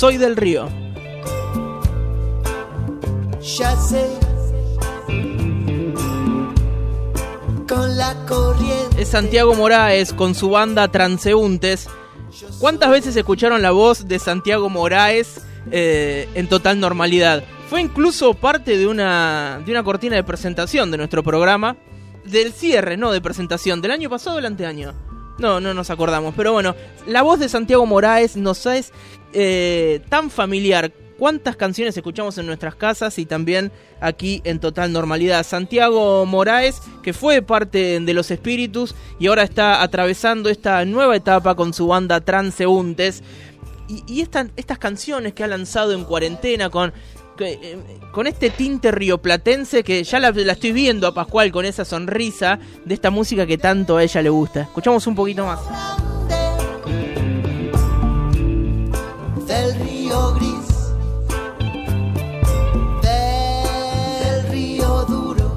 [0.00, 0.66] Soy del Río.
[3.58, 4.06] Ya sé.
[7.68, 9.02] Con la corriente.
[9.02, 11.86] Es Santiago Moraes con su banda Transeúntes.
[12.58, 17.44] ¿Cuántas veces escucharon la voz de Santiago Moraes eh, en total normalidad?
[17.68, 21.76] Fue incluso parte de una, de una cortina de presentación de nuestro programa.
[22.24, 25.09] Del cierre, no de presentación, del año pasado o del anteaño.
[25.40, 26.34] No, no nos acordamos.
[26.36, 28.92] Pero bueno, la voz de Santiago Moraes nos es
[29.32, 30.92] eh, tan familiar.
[31.18, 35.44] ¿Cuántas canciones escuchamos en nuestras casas y también aquí en total normalidad?
[35.44, 41.54] Santiago Moraes, que fue parte de Los Espíritus y ahora está atravesando esta nueva etapa
[41.54, 43.22] con su banda Transeúntes.
[43.88, 46.92] Y, y estas canciones que ha lanzado en cuarentena con
[47.46, 47.78] eh,
[48.12, 52.58] con este tinte rioplatense que ya la, la, estoy viendo a Pascual con esa sonrisa
[52.84, 54.62] de esta música que tanto a ella le gusta.
[54.62, 55.60] Escuchamos un poquito más.
[59.46, 60.92] Del río gris.
[63.02, 65.52] Del río duro.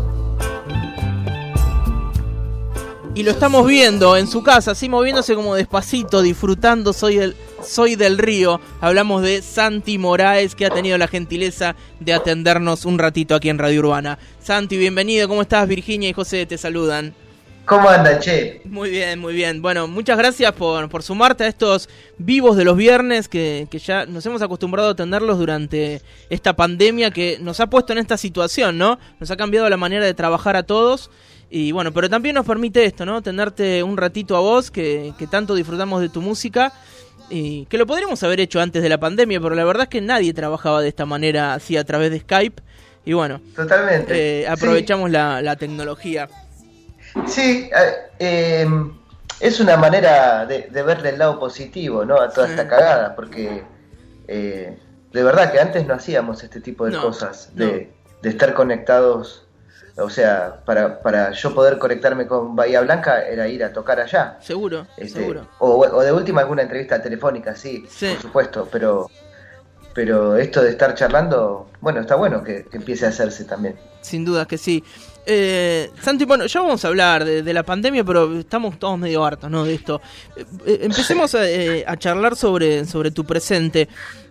[3.16, 7.96] Y lo estamos viendo en su casa, así moviéndose como despacito, disfrutando Soy el soy
[7.96, 8.60] del Río.
[8.82, 13.58] Hablamos de Santi Moraes, que ha tenido la gentileza de atendernos un ratito aquí en
[13.58, 14.20] Radio Urbana.
[14.40, 15.28] Santi, bienvenido.
[15.28, 15.68] ¿Cómo estás?
[15.68, 17.14] Virginia y José te saludan.
[17.66, 18.62] ¿Cómo anda, Che?
[18.66, 19.62] Muy bien, muy bien.
[19.62, 21.88] Bueno, muchas gracias por, por sumarte a estos
[22.18, 27.12] vivos de los viernes que, que, ya nos hemos acostumbrado a tenerlos durante esta pandemia
[27.12, 29.00] que nos ha puesto en esta situación, ¿no?
[29.22, 31.10] Nos ha cambiado la manera de trabajar a todos.
[31.50, 33.22] Y bueno, pero también nos permite esto, ¿no?
[33.22, 36.74] Tenerte un ratito a vos, que, que tanto disfrutamos de tu música
[37.30, 40.02] y que lo podríamos haber hecho antes de la pandemia, pero la verdad es que
[40.02, 42.62] nadie trabajaba de esta manera así a través de Skype.
[43.06, 44.42] Y bueno, totalmente.
[44.42, 45.14] Eh, aprovechamos sí.
[45.14, 46.30] la, la, tecnología.
[47.28, 47.70] Sí,
[48.20, 48.66] eh,
[49.40, 52.20] es una manera de, de, verle el lado positivo ¿no?
[52.20, 52.54] a toda sí.
[52.54, 53.64] esta cagada, porque
[54.28, 54.78] eh,
[55.12, 58.20] de verdad que antes no hacíamos este tipo de no, cosas, de, no.
[58.22, 59.43] de estar conectados
[59.98, 64.38] o sea, para, para yo poder conectarme con Bahía Blanca era ir a tocar allá.
[64.42, 65.48] Seguro, este, seguro.
[65.60, 69.10] O, o, de última alguna entrevista telefónica, sí, sí, por supuesto, pero
[69.94, 73.76] pero esto de estar charlando, bueno, está bueno que, que empiece a hacerse también.
[74.02, 74.84] Sin duda que sí.
[75.26, 79.24] Eh, Santi, bueno, ya vamos a hablar de, de, la pandemia, pero estamos todos medio
[79.24, 79.64] hartos, ¿no?
[79.64, 80.02] De esto.
[80.36, 83.88] Eh, eh, empecemos a, eh, a, charlar sobre, sobre tu presente.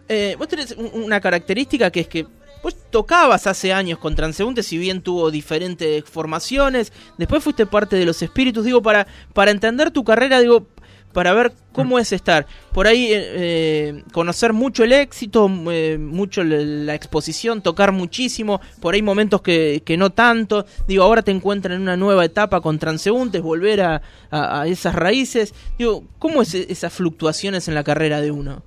[0.09, 2.27] Eh, vos tenés una característica que es que
[2.63, 8.07] Vos tocabas hace años con Transeúnte, si bien tuvo diferentes formaciones, después fuiste parte de
[8.07, 10.69] los espíritus, digo, para, para entender tu carrera, digo,
[11.13, 12.47] para ver cómo es estar.
[12.73, 19.03] Por ahí eh, conocer mucho el éxito, eh, mucho la exposición, tocar muchísimo, por ahí
[19.03, 20.65] momentos que, que, no tanto.
[20.87, 24.95] Digo, ahora te encuentras en una nueva etapa con transeúntes, volver a, a, a esas
[24.95, 25.55] raíces.
[25.79, 28.63] Digo, ¿cómo es esas fluctuaciones en la carrera de uno?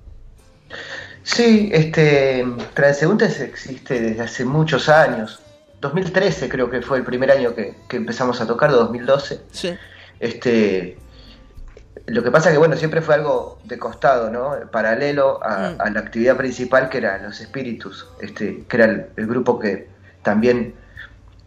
[1.26, 5.42] Sí, este, Transeúntes existe desde hace muchos años.
[5.80, 9.40] 2013 creo que fue el primer año que, que empezamos a tocar, 2012.
[9.50, 9.74] Sí.
[10.20, 10.96] Este,
[12.06, 14.54] lo que pasa que bueno, siempre fue algo de costado, ¿no?
[14.70, 15.80] Paralelo a, mm.
[15.80, 19.88] a la actividad principal que era Los Espíritus, este, que era el, el grupo que
[20.22, 20.76] también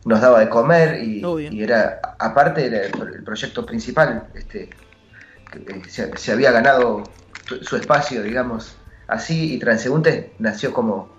[0.04, 4.70] nos daba de comer y, y era, aparte era el, el proyecto principal, este,
[5.50, 7.04] que, eh, se, se había ganado
[7.62, 8.76] su espacio, digamos,
[9.10, 11.10] así y Transeúntes nació como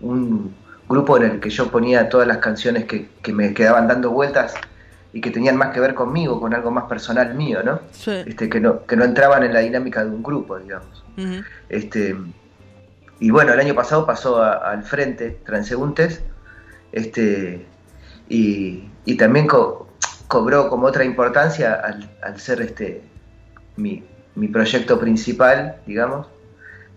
[0.00, 0.54] un
[0.88, 4.54] grupo en el que yo ponía todas las canciones que, que, me quedaban dando vueltas
[5.12, 7.80] y que tenían más que ver conmigo, con algo más personal mío, ¿no?
[7.90, 8.12] Sí.
[8.26, 11.04] Este, que no, que no entraban en la dinámica de un grupo, digamos.
[11.16, 11.44] Uh -huh.
[11.68, 12.16] Este,
[13.18, 16.22] y bueno, el año pasado pasó a, al frente Transeúntes,
[16.92, 17.66] este,
[18.28, 19.86] y, y también co
[20.28, 23.02] cobró como otra importancia al, al ser este
[23.76, 24.02] mi,
[24.34, 26.26] mi proyecto principal, digamos,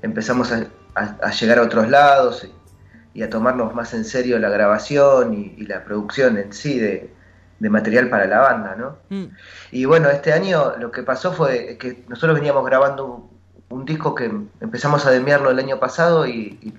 [0.01, 4.39] empezamos a, a, a, llegar a otros lados y, y, a tomarnos más en serio
[4.39, 7.13] la grabación y, y la producción en sí de,
[7.59, 8.97] de, material para la banda, ¿no?
[9.09, 9.25] Mm.
[9.71, 14.15] Y bueno, este año lo que pasó fue que nosotros veníamos grabando un, un disco
[14.15, 16.73] que empezamos a demiarlo el año pasado y,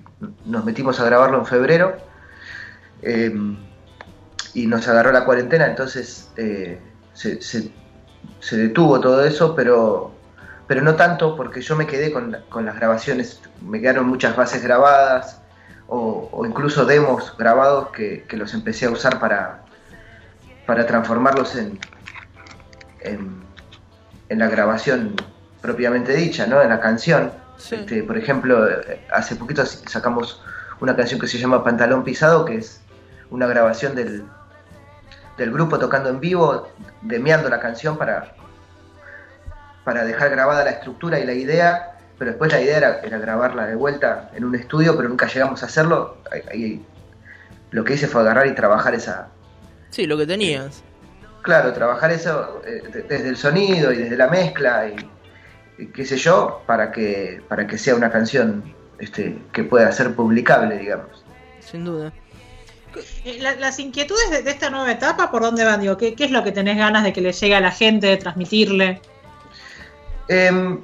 [0.45, 1.97] nos metimos a grabarlo en febrero
[3.01, 3.33] eh,
[4.53, 6.79] y nos agarró la cuarentena, entonces eh,
[7.13, 7.71] se, se,
[8.39, 10.13] se detuvo todo eso, pero
[10.71, 14.63] pero no tanto porque yo me quedé con, con las grabaciones, me quedaron muchas bases
[14.63, 15.41] grabadas
[15.87, 19.65] o, o incluso demos grabados que, que, los empecé a usar para,
[20.65, 21.77] para transformarlos en,
[23.01, 23.43] en,
[24.29, 25.13] en, la grabación
[25.59, 26.61] propiamente dicha, ¿no?
[26.61, 27.33] en la canción.
[27.57, 27.75] Sí.
[27.75, 28.65] Este, por ejemplo,
[29.11, 30.41] hace poquito sacamos
[30.79, 32.79] una canción que se llama Pantalón Pisado, que es
[33.29, 34.23] una grabación del,
[35.37, 36.69] del grupo tocando en vivo,
[37.01, 38.35] demeando la canción para,
[39.83, 41.87] para dejar grabada la estructura y la idea
[42.17, 45.63] pero después la idea era, era grabarla de vuelta en un estudio, pero nunca llegamos
[45.63, 46.17] a hacerlo.
[46.31, 46.85] Ahí- ahí
[47.71, 49.29] lo que hice fue agarrar y trabajar esa,
[49.89, 50.83] Sí, lo que tenías.
[51.41, 56.05] claro, trabajar eso eh, de- desde el sonido y desde la mezcla y, y qué
[56.05, 61.25] sé yo, para que, para que sea una canción este, que pueda ser publicable, digamos.
[61.59, 62.13] Sin duda.
[63.25, 65.81] Eh, la- las inquietudes de, de esta nueva etapa, ¿por dónde van?
[65.81, 68.05] Digo, ¿qué, qué es lo que tenés ganas de que le llegue a la gente,
[68.05, 69.01] de transmitirle?
[70.31, 70.79] Em,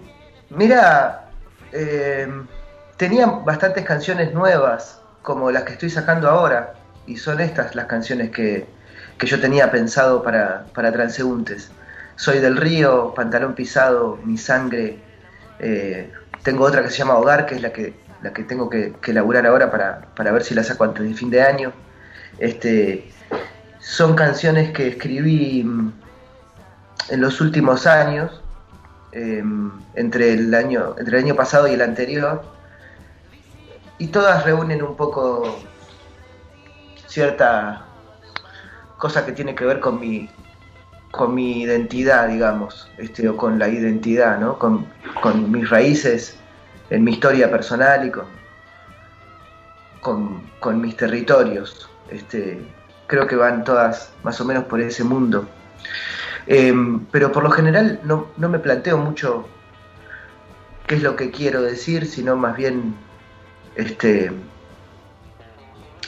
[0.50, 1.30] mira,
[1.72, 2.46] em,
[2.98, 6.74] tenía bastantes canciones nuevas, como las que estoy sacando ahora,
[7.06, 8.68] y son estas las canciones que,
[9.18, 11.72] que yo tenía pensado para, para transeúntes.
[12.18, 15.00] Soy del río, pantalón pisado, mi sangre.
[15.60, 16.12] eh,
[16.44, 19.46] tengo otra que se llama Hogar, que es la que, la que tengo que, elaborar
[19.48, 21.72] ahora para, para ver si la saco antes de fin de año.
[22.40, 23.10] Este,
[23.80, 25.94] son canciones que escribí mm,
[27.12, 28.42] en los últimos años,
[29.12, 29.44] eh,
[29.96, 32.44] entre, el año, entre el año pasado y el anterior,
[33.98, 35.60] y todas reúnen un poco
[37.08, 37.86] cierta
[38.98, 40.30] cosa que tiene que ver con mi,
[41.12, 44.60] con mi identidad, digamos, este, o con la identidad, ¿no?
[44.60, 44.86] con,
[45.22, 46.38] con mis raíces
[46.90, 48.26] en mi historia personal y con,
[50.02, 51.90] con, con mis territorios.
[52.10, 52.66] Este,
[53.08, 55.48] creo que van todas más o menos por ese mundo.
[56.48, 56.74] Eh,
[57.12, 59.48] pero por lo general no, no me planteo mucho
[60.88, 62.96] qué es lo que quiero decir, sino más bien,
[63.76, 64.32] este,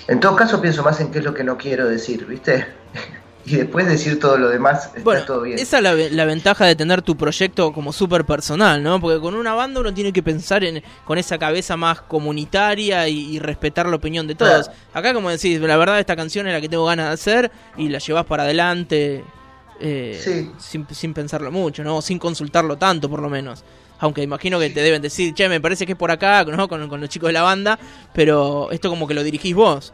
[0.07, 2.65] en todo caso pienso más en qué es lo que no quiero decir, ¿viste?
[3.45, 5.59] y después decir todo lo demás, está Bueno, todo bien.
[5.59, 9.01] esa es la, ve- la ventaja de tener tu proyecto como súper personal, ¿no?
[9.01, 13.35] Porque con una banda uno tiene que pensar en, con esa cabeza más comunitaria y,
[13.35, 14.67] y respetar la opinión de todos.
[14.67, 14.79] Claro.
[14.93, 17.89] Acá, como decís, la verdad esta canción es la que tengo ganas de hacer y
[17.89, 19.23] la llevas para adelante
[19.79, 20.51] eh, Sí.
[20.57, 22.01] sin, sin pensarlo mucho, ¿no?
[22.01, 23.63] Sin consultarlo tanto, por lo menos.
[23.99, 26.67] Aunque imagino que te deben decir, che, me parece que es por acá, ¿no?
[26.67, 27.77] Con, con los chicos de la banda,
[28.13, 29.93] pero esto como que lo dirigís vos.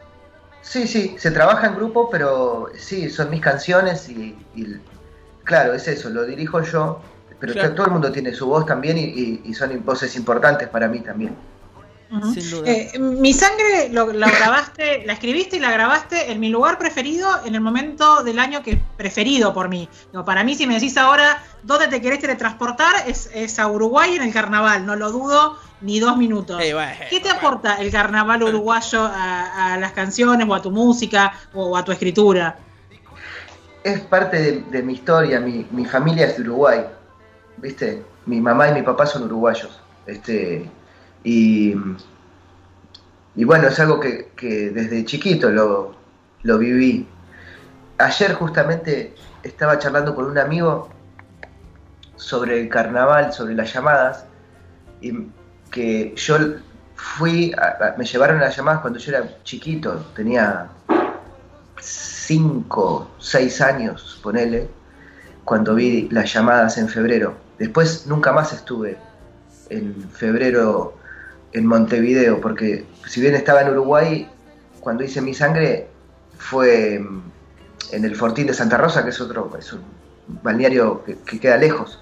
[0.62, 4.66] Sí, sí, se trabaja en grupo, pero sí, son mis canciones y, y
[5.44, 7.00] claro, es eso, lo dirijo yo,
[7.38, 7.74] pero Claro.
[7.74, 11.00] todo el mundo tiene su voz también y, y- y son voces importantes para mí
[11.00, 11.34] también.
[12.08, 12.70] Sin duda.
[12.70, 17.28] Eh, mi sangre lo, la grabaste, la escribiste y la grabaste en mi lugar preferido
[17.44, 19.88] en el momento del año que preferido por mí.
[20.12, 24.14] Digo, para mí, si me decís ahora dónde te querés teletransportar, es, es a Uruguay
[24.14, 26.56] en el carnaval, no lo dudo ni dos minutos.
[26.56, 31.32] Bueno, ¿Qué te aporta el carnaval uruguayo a, a las canciones o a tu música
[31.54, 32.56] o a tu escritura?
[33.82, 36.86] Es parte de, de mi historia, mi, mi familia es de Uruguay,
[37.56, 38.02] ¿viste?
[38.26, 40.68] Mi mamá y mi papá son uruguayos, este,
[41.26, 41.74] y,
[43.34, 45.94] y bueno, es algo que, que desde chiquito lo,
[46.42, 47.06] lo viví.
[47.98, 50.88] Ayer justamente estaba charlando con un amigo
[52.14, 54.24] sobre el carnaval, sobre las llamadas,
[55.00, 55.12] y
[55.70, 56.36] que yo
[56.94, 60.68] fui, a- me llevaron las llamadas cuando yo era chiquito, tenía
[61.80, 64.68] 5, 6 años, ponele,
[65.44, 67.34] cuando vi las llamadas en febrero.
[67.58, 68.96] Después nunca más estuve
[69.70, 70.94] en febrero
[71.52, 74.28] en Montevideo, porque si bien estaba en Uruguay,
[74.80, 75.88] cuando hice mi sangre
[76.38, 77.22] fue mm,
[77.92, 79.82] en el Fortín de Santa Rosa, que es otro, es un
[80.42, 82.00] balneario que, que queda lejos,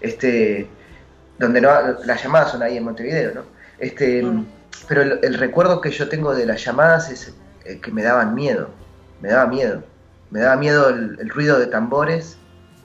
[0.00, 0.68] este,
[1.38, 1.70] donde no,
[2.04, 3.42] las llamadas son ahí en Montevideo, ¿no?
[3.78, 4.46] Este, Mm.
[4.88, 8.34] Pero el, el recuerdo que yo tengo de las llamadas es eh, que me daban
[8.34, 8.70] miedo,
[9.20, 9.82] me daba miedo,
[10.30, 12.36] me daba miedo el, el ruido de tambores,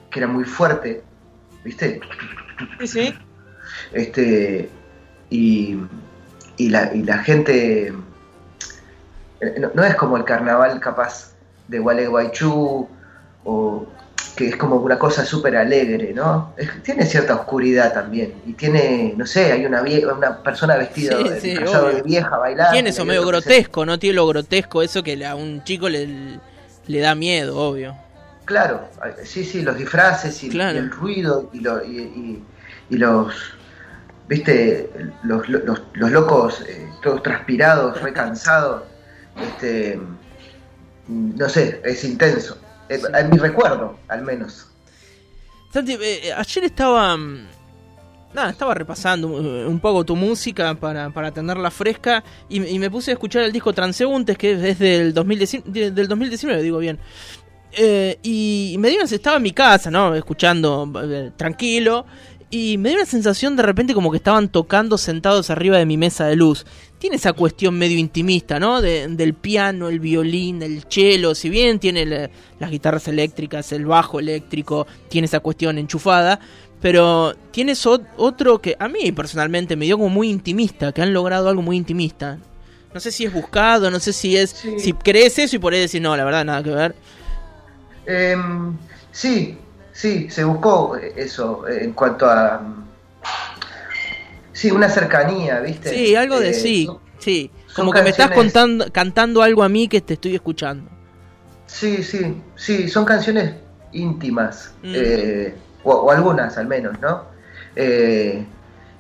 [0.09, 1.03] que era muy fuerte,
[1.63, 1.99] ¿viste?
[2.79, 3.13] Sí, sí.
[3.93, 4.69] este
[5.31, 5.77] y,
[6.57, 7.87] y, la, y la gente
[9.39, 11.31] eh, no, no es como el carnaval capaz
[11.67, 12.87] de Gualeguaychú
[13.45, 13.85] o
[14.35, 16.53] que es como una cosa súper alegre, ¿no?
[16.57, 21.17] Es- tiene cierta oscuridad también y tiene, no sé, hay una vie- una persona vestida
[21.17, 21.53] Sí, de, sí,
[22.05, 22.71] vieja bailando.
[22.71, 23.97] Tiene eso medio grotesco, ¿no?
[23.99, 26.07] Tiene lo grotesco, eso que a un chico le,
[26.87, 27.95] le da miedo, obvio.
[28.45, 28.81] Claro,
[29.23, 30.75] sí, sí, los disfraces y, Claro.
[30.75, 32.43] y el ruido y, lo- y-
[32.89, 33.33] y los,
[34.31, 34.89] viste,
[35.23, 38.83] los, los- los locos eh, todos transpirados, recansados,
[39.35, 39.99] este,
[41.07, 42.57] no sé, es intenso.
[42.89, 43.05] Eh, Sí.
[43.13, 44.67] En mi recuerdo, al menos.
[45.73, 47.15] Santi, eh, eh, ayer estaba.
[47.17, 47.47] mm,
[48.33, 53.11] Nada, estaba repasando un poco tu música para, para tenerla fresca y, y me puse
[53.11, 56.97] a escuchar el disco Transeúntes, que es del 2019, de- del 2019 digo bien.
[57.73, 60.15] Eh, y me dio una, estaba en mi casa, ¿no?
[60.15, 62.05] Escuchando eh, tranquilo.
[62.53, 65.95] Y me dio una sensación de repente como que estaban tocando sentados arriba de mi
[65.95, 66.65] mesa de luz.
[66.99, 68.81] Tiene esa cuestión medio intimista, ¿no?
[68.81, 71.33] De- del piano, el violín, el cello.
[71.33, 72.29] Si bien tiene la-
[72.59, 76.39] las guitarras eléctricas, el bajo eléctrico, tiene esa cuestión enchufada.
[76.81, 81.13] Pero tienes ot- otro que a mí personalmente me dio como muy intimista, que han
[81.13, 82.37] logrado algo muy intimista.
[82.93, 84.49] No sé si es buscado, no sé si es...
[84.49, 84.77] Sí.
[84.79, 86.95] Si crees eso y por ahí decir, no, la verdad, nada que ver.
[88.05, 88.75] Em,
[89.11, 89.57] sí,
[89.93, 92.61] sí, se buscó eso en cuanto a.
[94.53, 95.89] Sí, una cercanía, ¿viste?
[95.89, 97.51] Sí, algo de Eh, sí, son- sí.
[97.75, 100.89] Como que me estás contando, cantando algo a mí que te estoy escuchando.
[101.67, 103.55] Sí, sí, sí, son canciones
[103.93, 104.93] íntimas, Mm.
[104.93, 107.23] eh, o, o algunas al menos, ¿no?
[107.75, 108.45] Eh,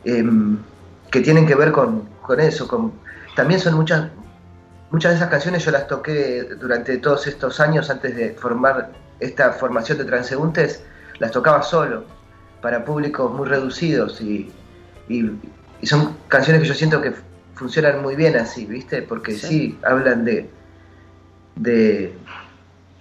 [0.05, 0.57] em,
[1.11, 2.93] que tienen que ver con, con eso, con,
[3.35, 4.09] también son muchas,
[4.89, 8.89] muchas de esas canciones yo las toqué durante todos estos años antes de formar
[9.21, 10.83] esta formación de transeúntes,
[11.19, 12.03] las tocaba solo,
[12.61, 14.51] para públicos muy reducidos y,
[15.07, 15.31] y-
[15.81, 17.13] y son canciones que yo siento que
[17.55, 19.01] funcionan muy bien así, ¿viste?
[19.01, 19.47] Porque Sí.
[19.47, 20.49] sí, hablan de,
[21.55, 22.13] de,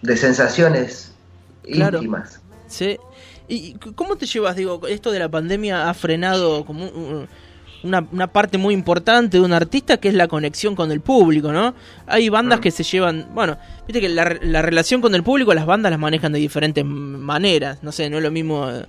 [0.03, 1.15] de sensaciones
[1.62, 1.99] Claro.
[1.99, 2.41] íntimas.
[2.67, 2.99] Sí.
[3.49, 4.57] ¿Y cómo te llevas?
[4.57, 7.29] Digo, esto de la pandemia ha frenado como un-
[7.83, 11.53] una, una parte muy importante de un artista que es la conexión con el público,
[11.53, 11.75] ¿no?
[12.07, 13.57] Hay bandas que se llevan, bueno,
[13.87, 17.83] viste que la, la relación con el público las bandas las manejan de diferentes maneras,
[17.83, 18.69] no sé, no es lo mismo...
[18.71, 18.85] eh,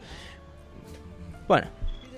[1.47, 1.67] Bueno,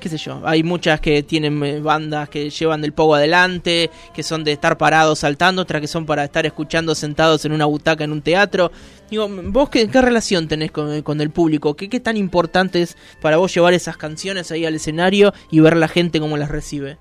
[0.04, 4.22] qué sé yo, hay muchas que tienen eh, bandas que llevan del pogo adelante, que
[4.22, 8.04] son de estar parados saltando, otras que son para estar escuchando sentados en una butaca
[8.04, 8.70] en un teatro.
[9.10, 11.78] Digo, ¿vos qué, qué relación tenés con, con el público?
[11.78, 15.78] ¿Qué, ¿Qué tan importante es para vos llevar esas canciones ahí al escenario y ver
[15.78, 16.98] la gente cómo las recibe?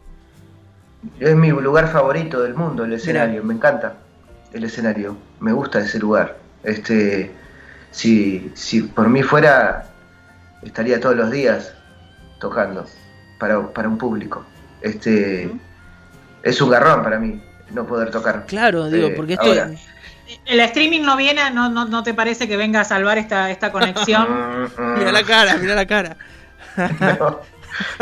[1.19, 3.95] Es mi lugar favorito del mundo, el escenario, me encanta
[4.53, 6.39] el escenario, me gusta ese lugar.
[6.63, 7.33] Este,
[7.91, 9.89] si, si por mí fuera,
[10.63, 11.75] estaría todos los días
[12.43, 12.85] tocando
[13.39, 14.45] para, para un público.
[14.83, 15.49] Este,
[16.43, 18.47] es un garrón para mí no poder tocar.
[18.47, 19.47] Claro, digo, Eh, porque esto...
[19.47, 19.71] ahora.
[20.47, 23.71] El streaming no viene, no, no, no te parece que venga a salvar esta, esta
[23.71, 24.27] conexión.
[24.99, 26.17] Mira la cara, mira la cara.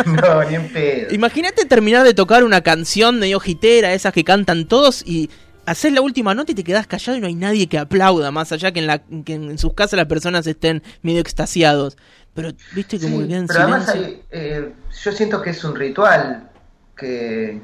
[0.04, 1.14] No, no, ni en pedo.
[1.14, 5.30] Imagínate terminar de tocar una canción medio jitera, esas que cantan todos, y
[5.64, 8.50] haces la última nota y te quedas callado y no hay nadie que aplauda, más
[8.50, 11.96] allá que en, la, que en sus casas las personas estén medio extasiados.
[12.34, 14.08] Pero, viste, Sí, que queda en pero además silencio.
[14.08, 14.72] hay, eh,
[15.02, 16.48] yo siento que es un ritual
[16.96, 17.60] que,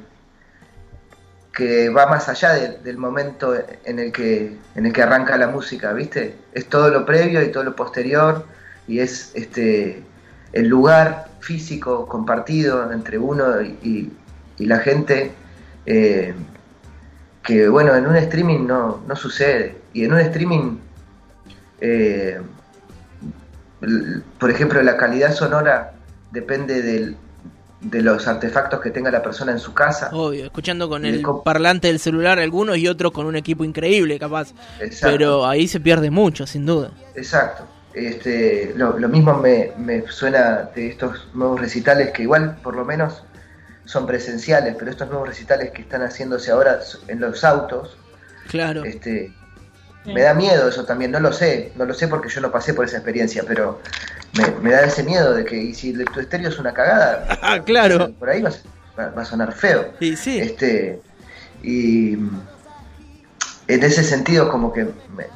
[1.52, 3.54] que va más allá de- del momento
[3.84, 6.34] en el, que, en el que arranca la música, ¿viste?
[6.52, 8.44] Es todo lo previo y todo lo posterior
[8.88, 10.02] y es este
[10.52, 14.12] el lugar físico compartido entre uno y, y-
[14.58, 15.32] y la gente
[15.86, 16.34] eh,
[17.42, 20.78] que bueno en un streaming no, no sucede y en un streaming
[21.80, 22.40] eh,
[24.38, 25.92] por ejemplo, la calidad sonora
[26.30, 27.16] depende del-
[27.80, 30.08] de los artefactos que tenga la persona en su casa.
[30.12, 34.52] Obvio, escuchando con el parlante del celular algunos y otros con un equipo increíble, capaz.
[34.80, 35.14] Exacto.
[35.16, 36.90] Pero ahí se pierde mucho, sin duda.
[37.14, 37.64] Exacto.
[37.92, 42.84] Este, lo, lo mismo me, me suena de estos nuevos recitales que igual por lo
[42.84, 43.22] menos
[43.84, 47.96] son presenciales, pero estos nuevos recitales que están haciéndose ahora en los autos,
[48.48, 48.84] Claro.
[48.84, 49.32] este,
[50.06, 52.74] me da miedo eso también, no lo sé, no lo sé porque yo no pasé
[52.74, 53.80] por esa experiencia, pero
[54.38, 57.60] me, me da ese miedo de que y si tu estéreo es una cagada, Ah,
[57.64, 58.12] claro.
[58.18, 59.92] por ahí va, a- va- va a sonar feo.
[60.00, 60.38] Y sí.
[60.38, 61.00] Este,
[61.62, 65.26] y en ese sentido, como que me-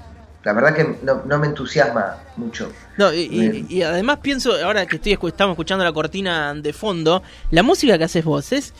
[0.44, 2.72] la verdad que no, no me entusiasma mucho.
[2.96, 3.66] No, y, y- Bien.
[3.68, 8.04] y además pienso, ahora que estoy estamos escuchando la cortina de fondo, la música que
[8.04, 8.72] haces vos es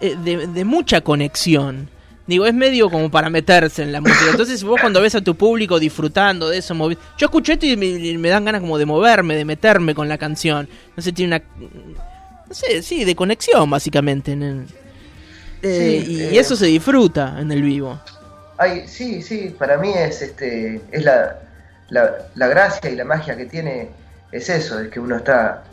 [0.00, 1.88] eh, de, de mucha conexión.
[2.26, 4.30] Digo, es medio como para meterse en la música.
[4.30, 7.76] Entonces vos cuando ves a tu público disfrutando de eso, movi- yo escucho esto y
[7.76, 10.68] me, y me dan ganas como de moverme, de meterme con la canción.
[10.96, 11.44] No sé, tiene una...
[12.46, 14.32] No sé, sí, de conexión básicamente.
[14.32, 14.66] en el-
[15.62, 18.00] Eh, Sí, y eh, eso se disfruta en el vivo.
[18.58, 21.36] Ay, sí, sí, para mí es este es la,
[21.88, 23.88] la, la gracia y la magia que tiene
[24.32, 25.64] es eso, es que uno está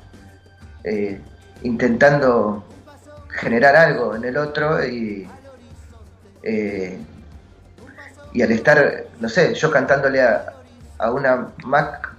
[0.83, 1.19] eh,
[1.63, 2.63] intentando
[3.29, 5.27] generar algo en el otro y
[6.47, 6.97] eh,
[8.33, 10.53] y al estar, no sé, yo cantándole a,
[10.99, 12.09] a una Mac,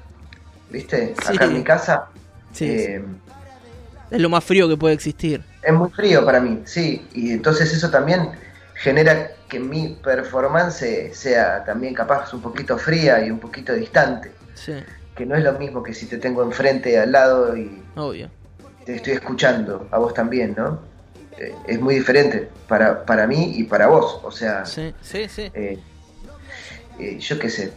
[0.70, 1.14] ¿viste?
[1.26, 1.44] Acá Sí.
[1.44, 2.06] en mi casa,
[2.52, 3.04] Sí, eh,
[4.10, 5.42] es lo más frío que puede existir.
[5.62, 8.30] es muy frío para mí, sí, y entonces eso también
[8.74, 14.72] genera que mi performance sea también capaz un poquito fría y un poquito distante, Sí,
[15.16, 18.30] que no es lo mismo que si te tengo enfrente al lado y obvio.
[18.84, 20.80] te estoy escuchando, a vos también, ¿no?
[21.38, 25.50] Eh, es muy diferente para, para mí y para vos, o sea, Sí, sí, sí.
[25.54, 25.78] eh,
[26.98, 27.72] eh, yo qué sé.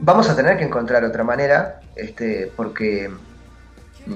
[0.00, 3.08] Vamos a tener que encontrar otra manera, este, porque
[4.06, 4.14] mm,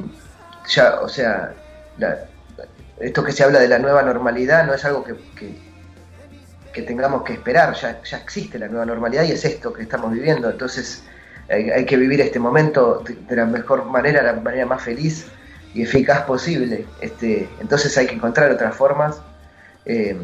[0.69, 1.55] ya, o sea,
[1.99, 2.27] la-
[2.99, 5.57] esto que se habla de la nueva normalidad no es algo que, que,
[6.75, 10.13] que tengamos que esperar, ya, ya existe la nueva normalidad y es esto que estamos
[10.13, 11.03] viviendo, entonces
[11.49, 15.27] hay, hay que vivir este momento de, de la mejor manera, la manera más feliz
[15.75, 16.87] y eficaz posible.
[17.01, 19.17] Este, entonces hay que encontrar otras formas.
[19.87, 20.17] eh,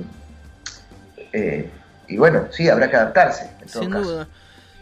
[1.32, 1.70] eh,
[2.08, 3.50] y bueno, sí, habrá que adaptarse.
[3.60, 4.04] En todo Sin caso.
[4.04, 4.28] duda.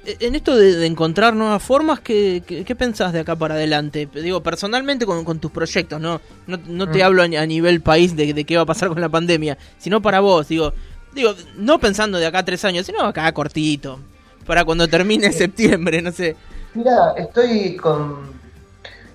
[0.04, 3.54] E- En esto de, de encontrar nuevas formas, ¿qué, qué, qué pensás de acá para
[3.54, 4.06] adelante?
[4.12, 6.20] Digo, personalmente con, con tus proyectos, ¿no?
[6.46, 7.02] No, no te Mm.
[7.02, 10.02] hablo a, a nivel país de, de qué va a pasar con la pandemia, sino
[10.02, 10.74] para vos, digo,
[11.14, 13.98] digo, no pensando de acá a tres años, sino acá cortito,
[14.46, 16.36] para cuando termine septiembre, no sé.
[16.74, 18.34] Mira, estoy con.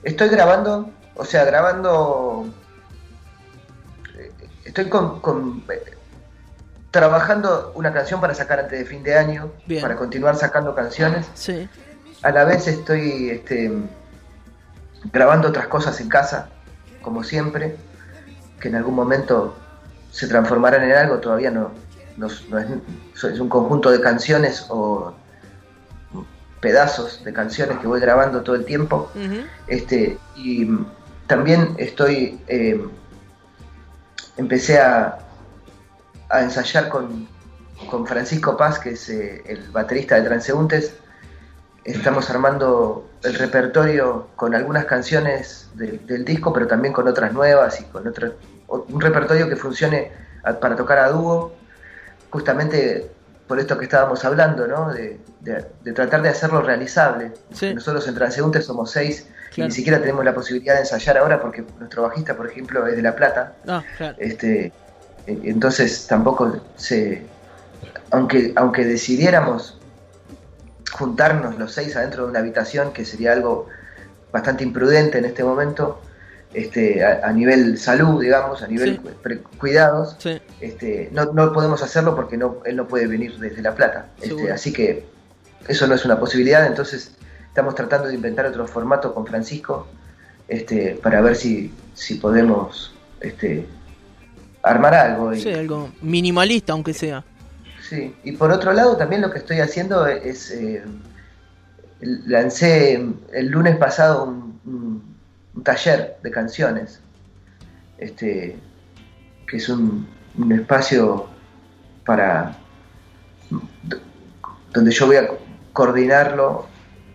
[0.01, 2.45] Estoy grabando, o sea, grabando.
[4.17, 4.31] eh,
[4.65, 5.19] Estoy con.
[5.19, 5.95] con, eh,
[6.91, 9.79] trabajando una canción para sacar antes de fin de año, Bien.
[9.81, 11.27] para continuar sacando canciones.
[11.35, 11.69] Sí,
[12.23, 13.71] A la vez estoy este,
[15.13, 16.49] grabando otras cosas en casa,
[17.03, 17.75] como siempre,
[18.59, 19.55] que en algún momento
[20.11, 21.69] se transformarán en algo, todavía no,
[22.17, 22.67] no, no es,
[23.23, 25.13] es un conjunto de canciones o
[26.59, 29.11] pedazos de canciones que voy grabando todo el tiempo.
[29.67, 30.67] Este, y
[31.29, 32.83] también estoy, eh,
[34.35, 35.19] empecé a,
[36.27, 37.27] a ensayar con,
[37.89, 40.91] con Francisco Paz, que es eh, el baterista de Transeúntes.
[41.83, 47.79] Estamos armando el repertorio con algunas canciones del- del disco, pero también con otras nuevas
[47.79, 48.33] y con otro,
[48.67, 50.11] un repertorio que funcione
[50.43, 51.53] a- para tocar a dúo,
[52.31, 53.09] justamente
[53.47, 54.91] por esto que estábamos hablando, ¿no?
[54.91, 57.33] de, de- de tratar de hacerlo realizable.
[57.53, 57.71] Sí.
[57.73, 59.67] Nosotros en Transeúntes somos seis Claro.
[59.69, 63.01] ni siquiera tenemos la posibilidad de ensayar ahora porque nuestro bajista, por ejemplo, es de
[63.01, 63.53] La Plata.
[63.67, 64.15] Ah, claro.
[64.19, 64.65] Este,
[65.27, 67.23] eh, entonces tampoco se.
[68.11, 69.79] Aunque, aunque decidiéramos
[70.91, 73.67] juntarnos los seis adentro de una habitación, que sería algo
[74.31, 76.01] bastante imprudente en este momento,
[76.53, 79.35] este, a, a nivel salud, digamos, a nivel Sí.
[79.59, 83.75] cuidados, Sí, este, no, no podemos hacerlo porque no, él no puede venir desde La
[83.75, 84.07] Plata.
[84.21, 85.05] Este, así que
[85.67, 87.11] eso no es una posibilidad, entonces
[87.59, 89.85] estamos tratando de inventar otro formato con Francisco
[90.47, 93.67] este, para ver si, si podemos este,
[94.63, 95.33] armar algo.
[95.33, 97.21] Y, sí, algo minimalista, aunque sea.
[97.81, 98.15] sí.
[98.23, 100.81] y por otro lado, también lo que estoy haciendo es, eh,
[101.99, 105.15] lancé el lunes pasado un, un-
[105.55, 107.01] un taller de canciones,
[107.97, 108.57] este,
[109.49, 111.27] que es un, un espacio
[112.05, 112.55] para
[114.71, 115.27] donde yo voy a
[115.73, 116.67] coordinarlo.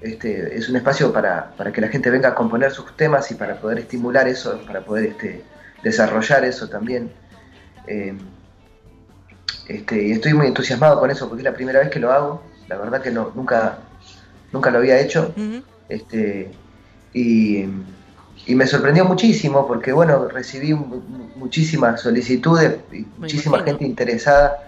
[0.05, 3.37] Este, es un espacio para, para que la gente venga a componer sus temas y
[3.37, 5.43] para poder estimular eso, para poder este,
[5.83, 7.11] desarrollar eso también.
[7.87, 8.15] Eh,
[9.67, 12.43] este, y estoy muy entusiasmado con eso porque es la primera vez que lo hago.
[12.69, 13.79] La verdad que no, nunca,
[14.53, 15.33] nunca lo había hecho.
[15.89, 16.51] Este,
[17.15, 17.65] y,
[18.47, 24.59] y me sorprendió muchísimo porque, bueno, recibí mu- mu- muchísimas solicitudes y muchísima gente interesada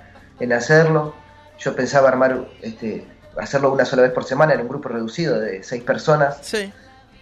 [0.41, 1.15] en hacerlo.
[1.59, 3.05] Yo pensaba armar, este,
[3.39, 6.39] hacerlo una sola vez por semana en un grupo reducido de seis personas.
[6.43, 6.73] Sí,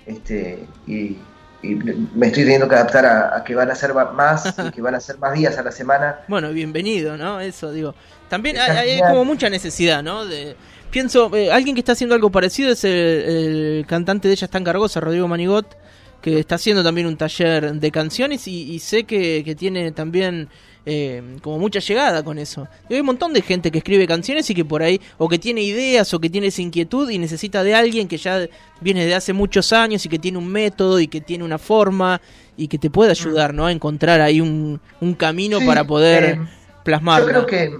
[0.06, 1.16] Este, y,
[1.62, 1.74] y
[2.14, 4.94] me estoy teniendo que adaptar a, a que van a ser más y que van
[4.94, 6.20] a ser más días a la semana.
[6.28, 7.40] bueno, bienvenido, ¿no?
[7.40, 7.94] Eso, digo.
[8.28, 10.24] También hay, hay como mucha necesidad, ¿no?
[10.26, 10.56] De,
[10.90, 14.58] pienso, eh, alguien que está haciendo algo parecido es el, el cantante de Ella está
[14.58, 15.76] en Cargosa, Rodrigo Manigot,
[16.20, 20.48] que está haciendo también un taller de canciones y, y sé que, que tiene también
[20.86, 22.68] eh, como mucha llegada con eso.
[22.88, 25.38] Y hay un montón de gente que escribe canciones y que por ahí, o que
[25.38, 28.46] tiene ideas o que tiene esa inquietud y necesita de alguien que ya
[28.80, 32.20] viene de hace muchos años y que tiene un método y que tiene una forma
[32.56, 33.66] y que te puede ayudar, ¿no?
[33.66, 36.38] A encontrar ahí un, un camino Sí, para poder eh,
[36.84, 37.26] plasmarlo.
[37.26, 37.78] Yo creo que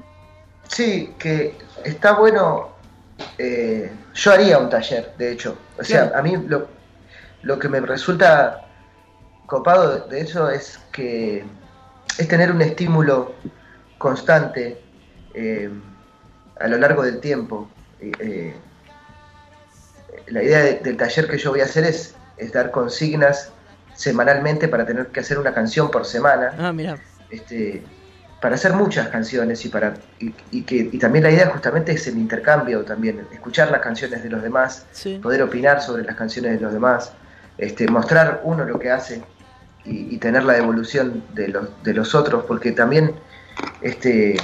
[0.68, 2.70] sí, que está bueno.
[3.38, 5.56] eh, yo haría un taller, de hecho.
[5.78, 6.18] O sea, Claro.
[6.18, 6.68] a mí lo,
[7.42, 8.62] lo que me resulta
[9.46, 11.44] copado de eso es que
[12.18, 13.35] es tener un estímulo
[13.98, 14.79] constante
[15.35, 15.70] eh,
[16.61, 17.68] a lo largo del tiempo.
[18.00, 18.55] Eh,
[20.29, 23.53] la idea de- del taller que yo voy a hacer es, es dar consignas
[23.94, 26.98] semanalmente para tener que hacer una canción por semana Ah, mira.
[27.31, 27.85] este,
[28.40, 32.07] para hacer muchas canciones y para y, y que y también la idea justamente es
[32.07, 35.18] el intercambio también escuchar las canciones de los demás Sí.
[35.22, 37.12] poder opinar sobre las canciones de los demás
[37.57, 39.22] este, mostrar uno lo que hace
[39.85, 43.12] y, tener la devolución de los de los otros porque también
[43.83, 44.37] este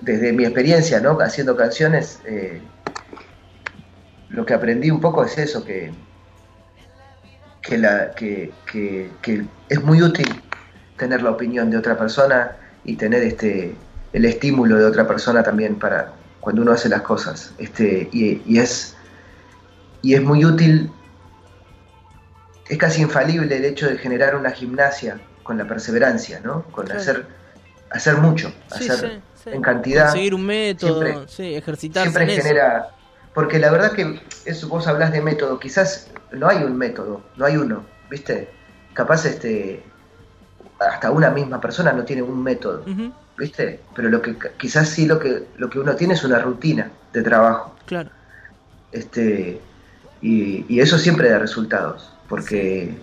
[0.00, 2.60] desde mi experiencia no haciendo canciones eh,
[4.30, 5.92] lo que aprendí un poco es eso que
[7.62, 10.26] que, la, que, que, es muy útil
[10.98, 13.76] tener la opinión de otra persona y tener este
[14.12, 18.96] el estímulo de otra persona también para cuando uno hace las cosas este y es
[20.02, 20.90] y es muy útil
[22.72, 27.00] es casi infalible el hecho de generar una gimnasia con la perseverancia no con Claro.
[27.00, 27.26] hacer
[27.90, 29.50] hacer mucho Sí, hacer sí, sí.
[29.50, 32.48] en cantidad Conseguir un método, siempre- sí, ejercitarse siempre en eso.
[32.48, 32.88] genera
[33.34, 37.44] porque la verdad que eso vos hablas de método, quizás no hay un método, no
[37.46, 38.48] hay uno, ¿viste?
[38.94, 39.82] Capaz este
[40.78, 42.84] hasta una misma persona no tiene un método,
[43.38, 43.80] ¿viste?
[43.94, 47.22] Pero lo que quizás sí lo que lo que uno tiene es una rutina de
[47.22, 47.74] trabajo.
[47.86, 48.10] Claro.
[48.92, 49.60] Este
[50.20, 52.94] y, y eso siempre da resultados, porque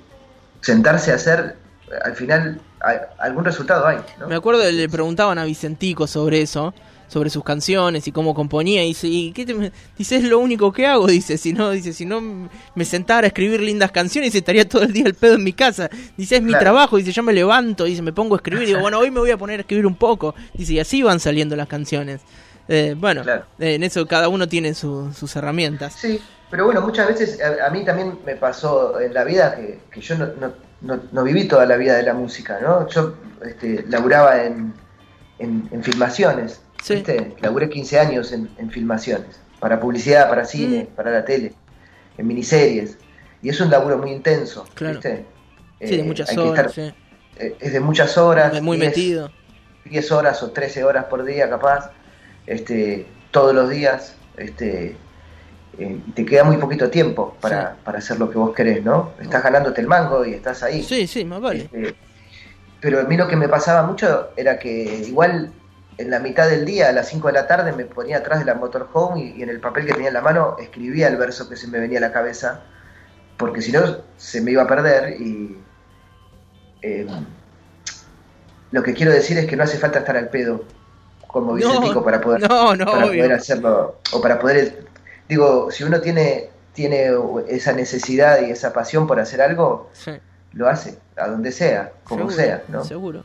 [0.60, 1.56] sentarse a hacer
[2.04, 4.28] al final a- algún resultado hay, ¿no?
[4.28, 6.74] Me acuerdo, le preguntaban a Vicentico sobre eso,
[7.08, 8.84] sobre sus canciones y cómo componía.
[8.84, 10.16] Y dice, ¿y qué te me-?" dice?
[10.16, 11.06] Es lo único que hago.
[11.20, 14.94] Dice, si no, dice, si no me sentara a escribir lindas canciones, estaría todo el
[14.94, 15.90] día el pedo en mi casa.
[16.18, 16.64] Dice, es mi Claro.
[16.64, 16.98] trabajo.
[16.98, 18.66] Dice, yo me levanto, dice, me pongo a escribir.
[18.66, 20.34] Digo, bueno, hoy me voy a poner a escribir un poco.
[20.56, 22.22] Dice, y así van saliendo las canciones.
[22.68, 23.46] Eh, bueno, Claro.
[23.60, 25.94] eh, en eso cada uno tiene su- sus herramientas.
[25.94, 29.80] Sí, pero bueno, muchas veces a, a mí también me pasó en la vida que,
[29.92, 32.88] que yo no, no, no- no viví toda la vida de la música, ¿no?
[32.88, 34.74] Yo este, laburaba en,
[35.40, 36.96] en, en filmaciones, Sí.
[36.96, 37.36] ¿viste?
[37.42, 40.96] Laburé 15 años en, en filmaciones, para publicidad, para cine, Mm.
[40.96, 41.54] para la tele,
[42.18, 42.98] en miniseries.
[43.42, 44.96] Y es un laburo muy intenso, Claro.
[44.96, 45.26] ¿viste?
[45.82, 46.94] Sí, de Eh, muchas horas, estar- sí.
[47.38, 48.62] eh, es de muchas horas.
[48.62, 49.32] muy 10 metido.
[49.86, 51.92] 10 horas o 13 horas por día capaz,
[52.48, 54.96] este, todos los días, este,
[55.78, 59.12] eh, y te queda muy poquito tiempo para, para hacer lo que vos querés, ¿no?
[59.22, 60.84] Estás ganándote el mango y estás ahí.
[60.84, 61.70] Sí, sí, más vale.
[61.72, 61.96] Este,
[62.82, 65.52] pero a mí lo que me pasaba mucho era que igual
[65.98, 68.46] en la mitad del día, a las 5 de la tarde, me ponía atrás de
[68.46, 71.50] la motorhome y, y en el papel que tenía en la mano escribía el verso
[71.50, 72.62] que se me venía a la cabeza,
[73.38, 75.58] porque si no se me iba a perder y...
[76.82, 77.06] eh,
[78.72, 80.64] lo que quiero decir es que no hace falta estar al pedo
[81.28, 83.24] como Vicentico para poder no, no, para obvio.
[83.24, 84.86] poder hacerlo o para poder
[85.30, 87.12] digo si uno tiene tiene
[87.48, 90.12] esa necesidad y esa pasión por hacer algo Sí.
[90.54, 93.24] lo hace a donde sea como Seguro, sea no Seguro.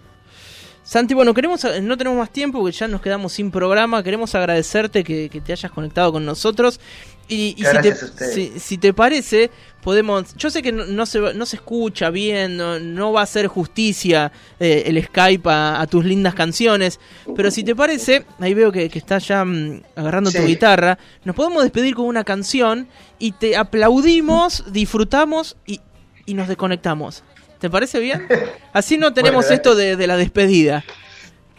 [0.85, 4.03] Santi, bueno, queremos, no tenemos más tiempo porque ya nos quedamos sin programa.
[4.03, 6.79] Queremos agradecerte que, que te hayas conectado con nosotros.
[7.27, 7.94] Y, y si, te,
[8.35, 9.51] si, si parece,
[9.83, 10.35] podemos.
[10.37, 13.23] Yo sé que no, no se, va- no se escucha bien, no, no va a
[13.25, 17.01] hacer justicia eh, el Skype a, a tus lindas canciones.
[17.35, 20.99] Pero si te parece, ahí veo que, que estás ya mm, agarrando tu guitarra.
[21.25, 25.81] Nos podemos despedir con una canción y te aplaudimos, disfrutamos y,
[26.27, 27.25] y nos desconectamos.
[27.64, 28.29] ¿Te parece bien?
[28.74, 30.85] Así no tenemos Bueno, esto de, de la despedida.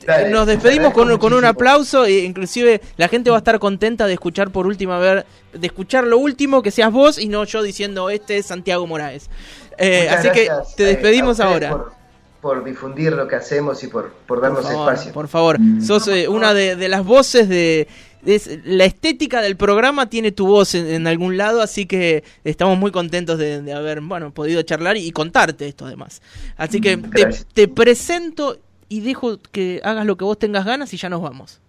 [0.05, 4.05] Dale, Nos despedimos con, con un aplauso e inclusive la gente va a estar contenta
[4.05, 7.63] de escuchar por última vez, de escuchar lo último que seas vos y no yo
[7.63, 9.31] diciendo este es Santiago Moraes.
[9.79, 10.33] Eh, así gracias,
[10.67, 11.71] que te eh, despedimos ahora.
[11.71, 11.93] por,
[12.39, 15.57] por difundir lo que hacemos y por, por Por darnos favor, espacio por favor.
[15.83, 17.87] Sos eh, una de, de las voces de...
[18.25, 22.77] es- la estética del programa tiene tu voz en, en algún lado, así que estamos
[22.77, 26.21] muy contentos de, de haber bueno, podido charlar y, y contarte esto además.
[26.57, 28.57] Así que te, te presento
[28.89, 31.59] y dejo que hagas lo que vos tengas ganas y ya nos vamos.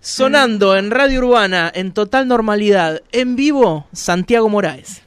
[0.00, 5.02] Sonando en Radio Urbana, en total normalidad, en vivo, Santiago Moraes.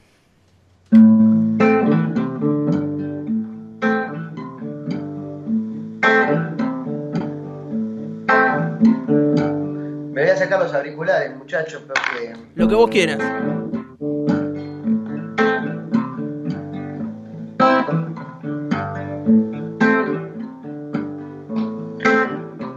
[10.50, 13.18] Sacar los auriculares muchachos porque Lo que vos quieras.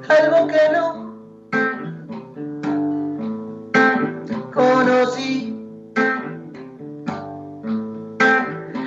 [0.10, 1.14] algo que no
[4.54, 5.56] conocí.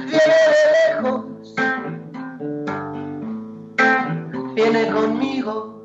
[0.06, 1.54] Viene de lejos,
[4.54, 5.75] viene conmigo.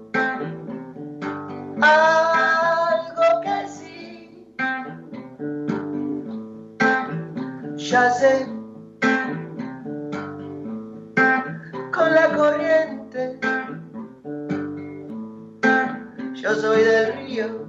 [7.91, 8.10] Ya.
[11.91, 13.38] Con la corriente
[16.36, 17.61] yo soy del río.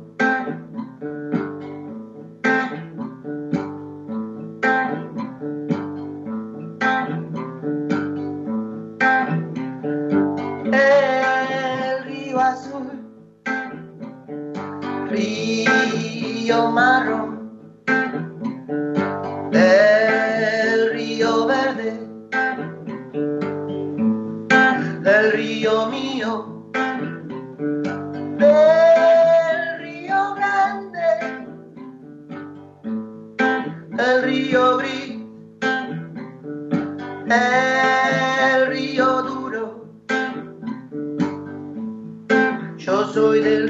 [34.03, 35.19] El río gris,
[37.31, 39.87] el río duro.
[42.79, 43.62] Yo soy del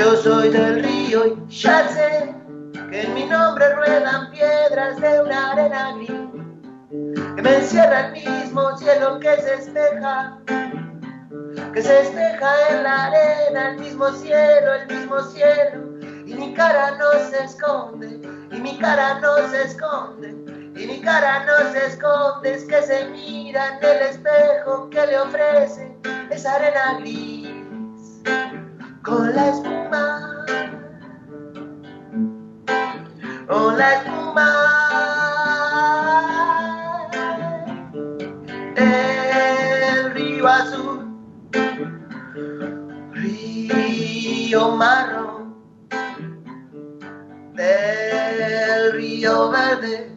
[0.00, 2.34] Yo soy del río y ya sé
[2.90, 6.10] que en mi nombre ruedan piedras de una arena gris
[7.36, 10.38] que me encierra el mismo cielo que se espeja,
[11.74, 16.92] que se espeja en la arena, el mismo cielo, el mismo cielo, y mi cara
[16.92, 20.30] no se esconde, y mi cara no se esconde,
[20.80, 25.18] y mi cara no se esconde, es que se mira en el espejo que le
[25.18, 25.94] ofrece
[26.30, 27.50] esa arena gris
[29.10, 30.46] con la espuma,
[33.48, 34.48] con la espuma.
[38.76, 40.98] Del río azul,
[43.12, 45.56] río marrón,
[47.54, 50.12] del río verde,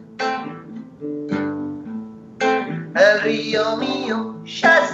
[2.94, 4.86] el río mío, ya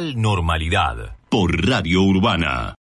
[0.00, 1.16] normalidad.
[1.28, 2.76] Por Radio Urbana.